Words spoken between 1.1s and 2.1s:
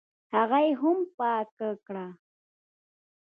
پاکه کړه.